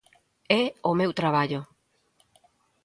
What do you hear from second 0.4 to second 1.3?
É o meu